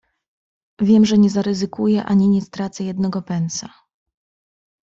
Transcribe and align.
"Wiem, 0.79 1.05
że 1.05 1.17
nie 1.17 1.29
zaryzykuję 1.29 2.05
ani 2.05 2.29
nie 2.29 2.41
stracę 2.41 2.83
jednego 2.83 3.21
pensa." 3.21 3.69